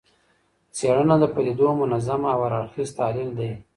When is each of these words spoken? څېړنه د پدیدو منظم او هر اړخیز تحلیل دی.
څېړنه 0.75 1.15
د 1.21 1.25
پدیدو 1.33 1.69
منظم 1.81 2.21
او 2.33 2.39
هر 2.45 2.53
اړخیز 2.59 2.89
تحلیل 2.99 3.29
دی. 3.39 3.51